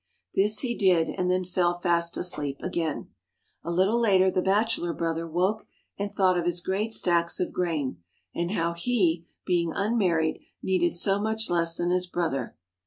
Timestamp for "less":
11.51-11.77